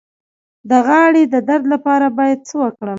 د 0.69 0.71
غاړې 0.87 1.23
د 1.33 1.35
درد 1.49 1.65
لپاره 1.73 2.07
باید 2.17 2.39
څه 2.47 2.55
وکړم؟ 2.61 2.89